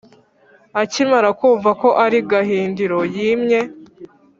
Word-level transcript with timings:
Akimara 0.81 1.29
kumva 1.39 1.69
ko 1.81 1.89
ari 2.05 2.17
Gahindiro 2.29 2.99
wimye 3.13 3.59